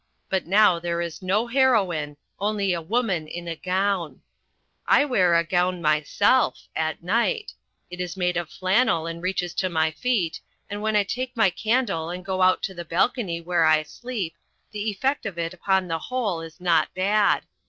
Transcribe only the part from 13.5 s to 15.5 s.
I sleep, the effect of